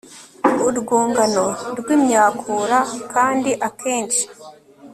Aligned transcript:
urwungano 0.67 1.45
rwimyakura 1.79 2.79
kandi 3.13 3.51
akenshi 3.67 4.23